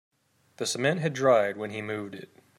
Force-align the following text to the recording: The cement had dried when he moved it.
The 0.57 0.65
cement 0.65 0.99
had 1.01 1.13
dried 1.13 1.57
when 1.57 1.69
he 1.69 1.83
moved 1.83 2.15
it. 2.15 2.35